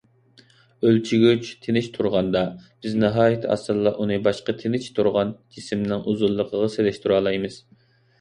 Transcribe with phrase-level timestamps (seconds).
[0.85, 2.41] ئۆلچىگۈچ تىنچ تۇرغاندا،
[2.85, 7.61] بىز ناھايىتى ئاسانلا ئۇنى باشقا تىنچ تۇرغان جىسىمنىڭ ئۇزۇنلۇقىغا سېلىشتۇرالايمىز.